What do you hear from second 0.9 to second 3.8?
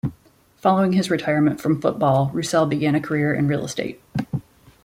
his retirement from football, Roussel began a career in real